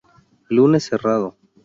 [0.49, 1.37] Lunes cerrado.